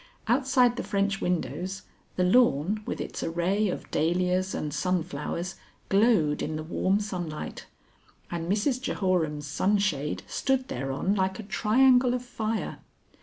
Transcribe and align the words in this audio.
Outside 0.27 0.77
the 0.77 0.83
French 0.83 1.21
windows, 1.21 1.83
the 2.15 2.23
lawn 2.23 2.81
with 2.87 2.99
its 2.99 3.21
array 3.21 3.69
of 3.69 3.91
dahlias 3.91 4.55
and 4.55 4.73
sunflowers 4.73 5.57
glowed 5.89 6.41
in 6.41 6.55
the 6.55 6.63
warm 6.63 6.99
sunlight, 6.99 7.67
and 8.31 8.51
Mrs 8.51 8.81
Jehoram's 8.81 9.45
sunshade 9.45 10.23
stood 10.25 10.69
thereon 10.69 11.13
like 11.13 11.37
a 11.37 11.43
triangle 11.43 12.15
of 12.15 12.25
fire. 12.25 12.79